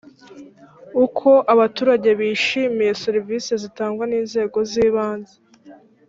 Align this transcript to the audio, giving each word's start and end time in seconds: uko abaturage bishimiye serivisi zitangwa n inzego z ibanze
uko 1.05 1.29
abaturage 1.53 2.09
bishimiye 2.19 2.91
serivisi 3.03 3.51
zitangwa 3.63 4.03
n 4.07 4.13
inzego 4.21 4.57
z 4.69 4.73
ibanze 4.85 5.35